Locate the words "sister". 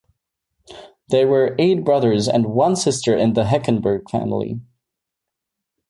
2.75-3.15